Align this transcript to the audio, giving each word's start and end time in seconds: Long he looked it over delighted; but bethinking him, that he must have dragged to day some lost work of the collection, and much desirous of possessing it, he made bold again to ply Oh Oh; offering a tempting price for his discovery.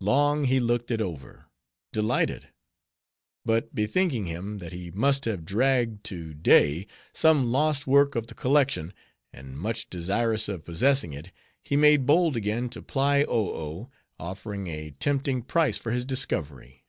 Long 0.00 0.46
he 0.46 0.58
looked 0.58 0.90
it 0.90 1.00
over 1.00 1.46
delighted; 1.92 2.48
but 3.44 3.72
bethinking 3.72 4.26
him, 4.26 4.58
that 4.58 4.72
he 4.72 4.90
must 4.90 5.24
have 5.24 5.44
dragged 5.44 6.02
to 6.06 6.34
day 6.34 6.88
some 7.12 7.52
lost 7.52 7.86
work 7.86 8.16
of 8.16 8.26
the 8.26 8.34
collection, 8.34 8.92
and 9.32 9.56
much 9.56 9.88
desirous 9.88 10.48
of 10.48 10.64
possessing 10.64 11.12
it, 11.12 11.30
he 11.62 11.76
made 11.76 12.06
bold 12.06 12.36
again 12.36 12.68
to 12.70 12.82
ply 12.82 13.22
Oh 13.28 13.54
Oh; 13.54 13.90
offering 14.18 14.66
a 14.66 14.90
tempting 14.90 15.42
price 15.42 15.78
for 15.78 15.92
his 15.92 16.04
discovery. 16.04 16.84